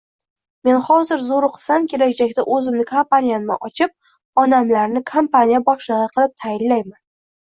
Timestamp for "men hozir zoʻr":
0.67-1.45